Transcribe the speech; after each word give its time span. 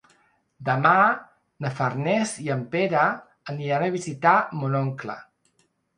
Demà 0.69 0.93
na 1.65 1.71
Farners 1.81 2.33
i 2.45 2.49
en 2.55 2.63
Pere 2.77 3.03
aniran 3.55 3.87
a 3.89 3.91
visitar 3.97 4.35
mon 4.63 4.79
oncle. 4.85 5.19